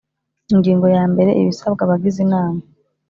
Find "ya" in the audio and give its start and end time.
0.95-1.03